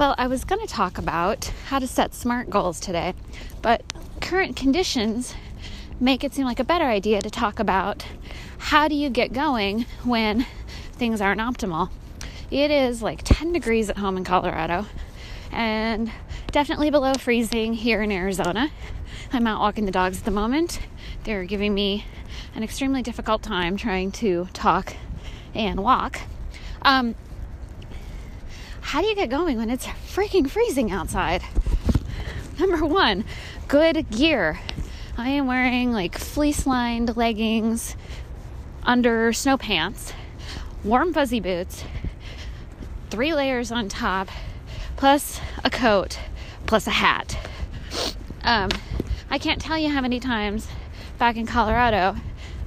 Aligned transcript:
Well, 0.00 0.14
I 0.16 0.28
was 0.28 0.44
going 0.46 0.62
to 0.62 0.66
talk 0.66 0.96
about 0.96 1.52
how 1.66 1.78
to 1.78 1.86
set 1.86 2.14
smart 2.14 2.48
goals 2.48 2.80
today, 2.80 3.12
but 3.60 3.82
current 4.22 4.56
conditions 4.56 5.34
make 6.00 6.24
it 6.24 6.32
seem 6.32 6.46
like 6.46 6.58
a 6.58 6.64
better 6.64 6.86
idea 6.86 7.20
to 7.20 7.28
talk 7.28 7.58
about 7.58 8.06
how 8.56 8.88
do 8.88 8.94
you 8.94 9.10
get 9.10 9.34
going 9.34 9.84
when 10.02 10.46
things 10.94 11.20
aren't 11.20 11.42
optimal. 11.42 11.90
It 12.50 12.70
is 12.70 13.02
like 13.02 13.20
10 13.24 13.52
degrees 13.52 13.90
at 13.90 13.98
home 13.98 14.16
in 14.16 14.24
Colorado 14.24 14.86
and 15.52 16.10
definitely 16.46 16.88
below 16.88 17.12
freezing 17.12 17.74
here 17.74 18.00
in 18.00 18.10
Arizona. 18.10 18.70
I'm 19.34 19.46
out 19.46 19.60
walking 19.60 19.84
the 19.84 19.92
dogs 19.92 20.20
at 20.20 20.24
the 20.24 20.30
moment. 20.30 20.80
They're 21.24 21.44
giving 21.44 21.74
me 21.74 22.06
an 22.54 22.62
extremely 22.62 23.02
difficult 23.02 23.42
time 23.42 23.76
trying 23.76 24.12
to 24.12 24.48
talk 24.54 24.94
and 25.54 25.80
walk. 25.80 26.20
Um, 26.80 27.16
how 28.90 29.00
do 29.00 29.06
you 29.06 29.14
get 29.14 29.30
going 29.30 29.56
when 29.56 29.70
it's 29.70 29.86
freaking 29.86 30.50
freezing 30.50 30.90
outside? 30.90 31.44
Number 32.58 32.84
one, 32.84 33.24
good 33.68 34.10
gear. 34.10 34.58
I 35.16 35.28
am 35.28 35.46
wearing 35.46 35.92
like 35.92 36.18
fleece 36.18 36.66
lined 36.66 37.16
leggings 37.16 37.94
under 38.82 39.32
snow 39.32 39.56
pants, 39.56 40.12
warm 40.82 41.12
fuzzy 41.12 41.38
boots, 41.38 41.84
three 43.10 43.32
layers 43.32 43.70
on 43.70 43.88
top, 43.88 44.26
plus 44.96 45.40
a 45.62 45.70
coat, 45.70 46.18
plus 46.66 46.88
a 46.88 46.90
hat. 46.90 47.38
Um, 48.42 48.70
I 49.30 49.38
can't 49.38 49.60
tell 49.60 49.78
you 49.78 49.90
how 49.90 50.00
many 50.00 50.18
times 50.18 50.66
back 51.16 51.36
in 51.36 51.46
Colorado, 51.46 52.16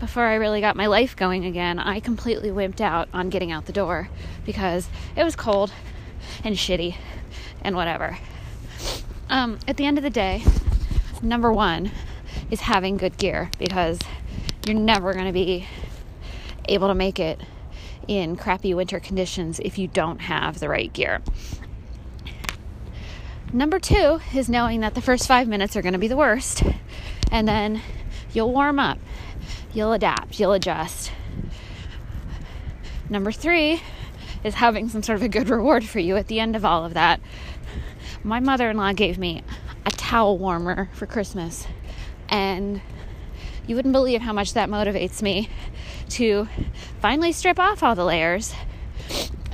before 0.00 0.24
I 0.24 0.34
really 0.34 0.60
got 0.60 0.76
my 0.76 0.86
life 0.86 1.16
going 1.16 1.46
again, 1.46 1.78
I 1.78 1.98
completely 1.98 2.50
wimped 2.50 2.82
out 2.82 3.08
on 3.14 3.30
getting 3.30 3.50
out 3.50 3.64
the 3.64 3.72
door 3.72 4.10
because 4.44 4.86
it 5.16 5.24
was 5.24 5.34
cold 5.34 5.72
and 6.44 6.56
shitty 6.56 6.96
and 7.62 7.76
whatever. 7.76 8.18
Um, 9.28 9.58
at 9.68 9.76
the 9.76 9.86
end 9.86 9.98
of 9.98 10.04
the 10.04 10.10
day, 10.10 10.42
number 11.22 11.52
one 11.52 11.90
is 12.50 12.60
having 12.62 12.96
good 12.96 13.16
gear 13.16 13.50
because 13.58 13.98
you're 14.66 14.78
never 14.78 15.12
going 15.12 15.26
to 15.26 15.32
be 15.32 15.66
able 16.68 16.88
to 16.88 16.94
make 16.94 17.18
it 17.18 17.40
in 18.08 18.36
crappy 18.36 18.74
winter 18.74 18.98
conditions 18.98 19.60
if 19.60 19.78
you 19.78 19.86
don't 19.86 20.22
have 20.22 20.58
the 20.58 20.68
right 20.68 20.92
gear. 20.92 21.22
Number 23.52 23.78
two 23.78 24.20
is 24.34 24.48
knowing 24.48 24.80
that 24.80 24.94
the 24.94 25.00
first 25.00 25.26
five 25.26 25.48
minutes 25.48 25.76
are 25.76 25.82
going 25.82 25.92
to 25.92 25.98
be 25.98 26.08
the 26.08 26.16
worst, 26.16 26.62
and 27.32 27.48
then 27.48 27.82
you'll 28.32 28.52
warm 28.52 28.78
up, 28.78 28.98
you'll 29.72 29.92
adapt, 29.92 30.38
you'll 30.38 30.52
adjust. 30.52 31.12
Number 33.08 33.32
three 33.32 33.82
is 34.44 34.54
having 34.54 34.88
some 34.88 35.02
sort 35.02 35.16
of 35.16 35.22
a 35.22 35.28
good 35.28 35.48
reward 35.48 35.84
for 35.84 35.98
you 35.98 36.16
at 36.16 36.28
the 36.28 36.40
end 36.40 36.56
of 36.56 36.64
all 36.64 36.84
of 36.84 36.94
that. 36.94 37.20
My 38.22 38.40
mother 38.40 38.70
in 38.70 38.76
law 38.76 38.92
gave 38.92 39.18
me 39.18 39.42
a 39.86 39.90
towel 39.90 40.38
warmer 40.38 40.88
for 40.92 41.06
Christmas, 41.06 41.66
and 42.28 42.80
you 43.66 43.76
wouldn't 43.76 43.92
believe 43.92 44.20
how 44.20 44.32
much 44.32 44.54
that 44.54 44.68
motivates 44.68 45.22
me 45.22 45.48
to 46.10 46.48
finally 47.00 47.32
strip 47.32 47.58
off 47.58 47.82
all 47.82 47.94
the 47.94 48.04
layers 48.04 48.54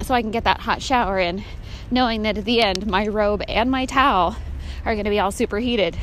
so 0.03 0.15
I 0.15 0.23
can 0.23 0.31
get 0.31 0.45
that 0.45 0.61
hot 0.61 0.83
shower 0.83 1.19
in, 1.19 1.45
knowing 1.91 2.23
that 2.23 2.39
at 2.39 2.45
the 2.45 2.63
end, 2.63 2.87
my 2.87 3.07
robe 3.07 3.43
and 3.49 3.71
my 3.71 3.87
towel 3.87 4.37
are 4.85 4.95
going 4.95 5.05
to 5.05 5.11
be 5.11 5.19
all 5.19 5.33
superheated. 5.33 5.97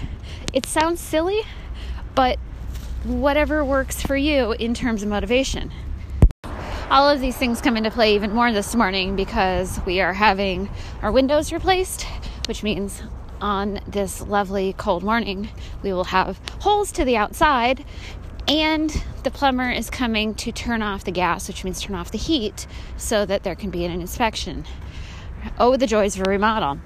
It 0.51 0.65
sounds 0.65 0.99
silly, 0.99 1.41
but 2.15 2.37
whatever 3.03 3.63
works 3.65 4.01
for 4.01 4.15
you 4.15 4.53
in 4.53 4.73
terms 4.73 5.03
of 5.03 5.09
motivation 5.09 5.71
all 6.93 7.09
of 7.09 7.19
these 7.19 7.35
things 7.35 7.59
come 7.59 7.75
into 7.75 7.89
play 7.89 8.13
even 8.13 8.31
more 8.31 8.51
this 8.51 8.75
morning 8.75 9.15
because 9.15 9.83
we 9.83 9.99
are 9.99 10.13
having 10.13 10.69
our 11.01 11.11
windows 11.11 11.51
replaced, 11.51 12.03
which 12.47 12.61
means 12.61 13.01
on 13.41 13.79
this 13.87 14.21
lovely 14.21 14.73
cold 14.73 15.03
morning 15.03 15.49
we 15.81 15.91
will 15.91 16.03
have 16.03 16.39
holes 16.59 16.91
to 16.91 17.03
the 17.03 17.17
outside 17.17 17.83
and 18.47 19.03
the 19.23 19.31
plumber 19.31 19.71
is 19.71 19.89
coming 19.89 20.35
to 20.35 20.51
turn 20.51 20.83
off 20.83 21.03
the 21.03 21.09
gas, 21.09 21.47
which 21.47 21.63
means 21.63 21.81
turn 21.81 21.95
off 21.95 22.11
the 22.11 22.17
heat 22.19 22.67
so 22.95 23.25
that 23.25 23.41
there 23.41 23.55
can 23.55 23.71
be 23.71 23.85
an 23.85 23.91
inspection. 23.99 24.63
Oh, 25.57 25.75
the 25.77 25.87
joys 25.87 26.15
of 26.15 26.27
a 26.27 26.29
remodel. 26.29 26.77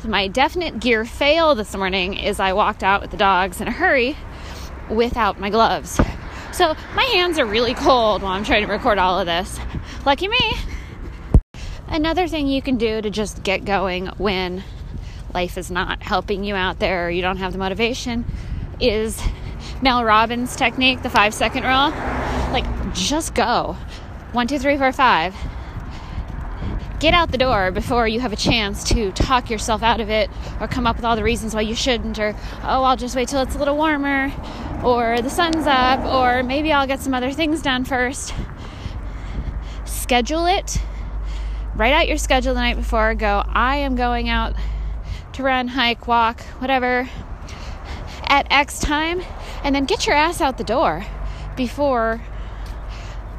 So 0.00 0.08
my 0.08 0.28
definite 0.28 0.80
gear 0.80 1.04
fail 1.04 1.54
this 1.54 1.76
morning 1.76 2.14
is 2.14 2.40
I 2.40 2.54
walked 2.54 2.82
out 2.82 3.02
with 3.02 3.10
the 3.10 3.18
dogs 3.18 3.60
in 3.60 3.68
a 3.68 3.72
hurry 3.72 4.16
without 4.88 5.38
my 5.38 5.50
gloves. 5.50 6.00
So 6.54 6.76
my 6.94 7.02
hands 7.02 7.40
are 7.40 7.44
really 7.44 7.74
cold 7.74 8.22
while 8.22 8.30
I'm 8.30 8.44
trying 8.44 8.64
to 8.64 8.70
record 8.70 8.96
all 8.96 9.18
of 9.18 9.26
this. 9.26 9.58
Lucky 10.06 10.28
me. 10.28 10.38
Another 11.88 12.28
thing 12.28 12.46
you 12.46 12.62
can 12.62 12.76
do 12.76 13.02
to 13.02 13.10
just 13.10 13.42
get 13.42 13.64
going 13.64 14.06
when 14.18 14.62
life 15.34 15.58
is 15.58 15.68
not 15.68 16.00
helping 16.00 16.44
you 16.44 16.54
out 16.54 16.78
there 16.78 17.08
or 17.08 17.10
you 17.10 17.22
don't 17.22 17.38
have 17.38 17.52
the 17.52 17.58
motivation 17.58 18.24
is 18.78 19.20
Mel 19.82 20.04
Robbins' 20.04 20.54
technique, 20.54 21.02
the 21.02 21.10
five 21.10 21.34
second 21.34 21.64
rule. 21.64 21.90
Like, 22.52 22.94
just 22.94 23.34
go. 23.34 23.76
One, 24.30 24.46
two, 24.46 24.60
three, 24.60 24.78
four, 24.78 24.92
five. 24.92 25.34
Get 27.04 27.12
out 27.12 27.30
the 27.30 27.36
door 27.36 27.70
before 27.70 28.08
you 28.08 28.20
have 28.20 28.32
a 28.32 28.36
chance 28.36 28.82
to 28.84 29.12
talk 29.12 29.50
yourself 29.50 29.82
out 29.82 30.00
of 30.00 30.08
it 30.08 30.30
or 30.58 30.66
come 30.66 30.86
up 30.86 30.96
with 30.96 31.04
all 31.04 31.16
the 31.16 31.22
reasons 31.22 31.54
why 31.54 31.60
you 31.60 31.74
shouldn't, 31.74 32.18
or, 32.18 32.34
oh, 32.62 32.82
I'll 32.82 32.96
just 32.96 33.14
wait 33.14 33.28
till 33.28 33.42
it's 33.42 33.54
a 33.54 33.58
little 33.58 33.76
warmer, 33.76 34.32
or 34.82 35.20
the 35.20 35.28
sun's 35.28 35.66
up, 35.66 36.02
or 36.06 36.42
maybe 36.42 36.72
I'll 36.72 36.86
get 36.86 37.00
some 37.00 37.12
other 37.12 37.30
things 37.30 37.60
done 37.60 37.84
first. 37.84 38.32
Schedule 39.84 40.46
it. 40.46 40.78
Write 41.76 41.92
out 41.92 42.08
your 42.08 42.16
schedule 42.16 42.54
the 42.54 42.60
night 42.60 42.76
before. 42.76 43.14
Go, 43.14 43.42
I 43.48 43.76
am 43.76 43.96
going 43.96 44.30
out 44.30 44.54
to 45.34 45.42
run, 45.42 45.68
hike, 45.68 46.08
walk, 46.08 46.40
whatever, 46.58 47.06
at 48.28 48.46
X 48.50 48.78
time, 48.78 49.20
and 49.62 49.74
then 49.74 49.84
get 49.84 50.06
your 50.06 50.16
ass 50.16 50.40
out 50.40 50.56
the 50.56 50.64
door 50.64 51.04
before 51.54 52.22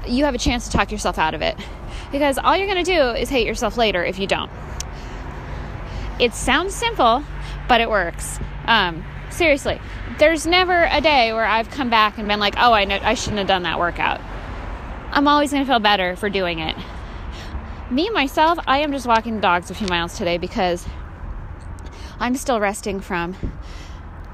you 0.05 0.23
have 0.25 0.35
a 0.35 0.37
chance 0.37 0.65
to 0.65 0.71
talk 0.71 0.91
yourself 0.91 1.17
out 1.17 1.33
of 1.33 1.41
it. 1.41 1.57
Because 2.15 2.37
all 2.37 2.55
you're 2.55 2.65
going 2.65 2.81
to 2.81 2.89
do 2.89 3.09
is 3.09 3.27
hate 3.27 3.45
yourself 3.45 3.75
later 3.75 4.01
if 4.01 4.17
you 4.19 4.25
don't. 4.25 4.49
It 6.17 6.33
sounds 6.33 6.73
simple, 6.73 7.25
but 7.67 7.81
it 7.81 7.89
works. 7.89 8.39
Um, 8.63 9.03
seriously, 9.29 9.81
there's 10.17 10.47
never 10.47 10.87
a 10.89 11.01
day 11.01 11.33
where 11.33 11.43
I've 11.43 11.69
come 11.69 11.89
back 11.89 12.17
and 12.17 12.25
been 12.25 12.39
like, 12.39 12.55
oh, 12.57 12.71
I, 12.71 12.85
know, 12.85 12.97
I 13.01 13.15
shouldn't 13.15 13.39
have 13.39 13.49
done 13.49 13.63
that 13.63 13.79
workout. 13.79 14.21
I'm 15.11 15.27
always 15.27 15.51
going 15.51 15.65
to 15.65 15.69
feel 15.69 15.79
better 15.79 16.15
for 16.15 16.29
doing 16.29 16.59
it. 16.59 16.77
Me, 17.91 18.09
myself, 18.11 18.59
I 18.65 18.77
am 18.77 18.93
just 18.93 19.05
walking 19.05 19.35
the 19.35 19.41
dogs 19.41 19.69
a 19.69 19.75
few 19.75 19.87
miles 19.87 20.17
today 20.17 20.37
because 20.37 20.87
I'm 22.17 22.35
still 22.35 22.61
resting 22.61 23.01
from 23.01 23.35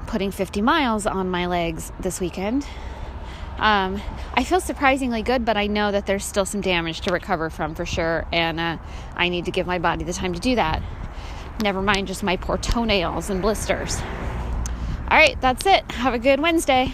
putting 0.06 0.30
50 0.30 0.62
miles 0.62 1.04
on 1.04 1.28
my 1.30 1.46
legs 1.46 1.90
this 1.98 2.20
weekend. 2.20 2.64
Um, 3.58 4.00
I 4.34 4.44
feel 4.44 4.60
surprisingly 4.60 5.22
good, 5.22 5.44
but 5.44 5.56
I 5.56 5.66
know 5.66 5.92
that 5.92 6.06
there's 6.06 6.24
still 6.24 6.44
some 6.44 6.60
damage 6.60 7.02
to 7.02 7.12
recover 7.12 7.50
from 7.50 7.74
for 7.74 7.86
sure, 7.86 8.26
and 8.32 8.58
uh, 8.58 8.78
I 9.14 9.28
need 9.28 9.44
to 9.44 9.50
give 9.50 9.66
my 9.66 9.78
body 9.78 10.04
the 10.04 10.12
time 10.12 10.32
to 10.32 10.40
do 10.40 10.56
that. 10.56 10.82
Never 11.62 11.82
mind 11.82 12.08
just 12.08 12.22
my 12.22 12.36
poor 12.36 12.58
toenails 12.58 13.30
and 13.30 13.40
blisters. 13.40 14.00
All 14.00 15.18
right, 15.18 15.40
that's 15.40 15.66
it. 15.66 15.90
Have 15.92 16.14
a 16.14 16.18
good 16.18 16.40
Wednesday. 16.40 16.92